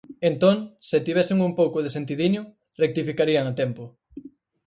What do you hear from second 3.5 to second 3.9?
a tempo.